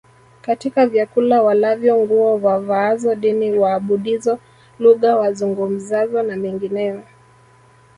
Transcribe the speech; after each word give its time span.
katika 0.41 0.87
vyakula 0.87 1.41
walavyo 1.41 1.97
nguo 1.99 2.39
wavaazo 2.41 3.15
dini 3.15 3.53
waabudizo 3.57 4.39
lugha 4.79 5.15
wazungumzazo 5.17 6.23
na 6.23 6.35
mengineyo 6.37 7.03